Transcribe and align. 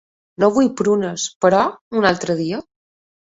No 0.43 0.47
vull 0.55 0.69
prunes, 0.79 1.25
però, 1.45 1.59
un 2.01 2.09
altre 2.13 2.37
dia. 2.43 2.63